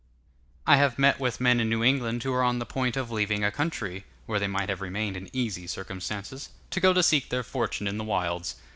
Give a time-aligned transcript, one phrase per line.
[0.65, 3.43] I have met with men in New England who were on the point of leaving
[3.43, 7.43] a country, where they might have remained in easy circumstances, to go to seek their
[7.43, 8.55] fortune in the wilds.